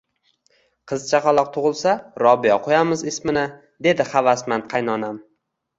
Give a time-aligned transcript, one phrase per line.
[0.91, 1.93] Qiz chaqaloq tug`ilsa,
[2.25, 3.47] Robiya qo`yamiz ismini,
[3.89, 5.25] dedi havasmand qaynonam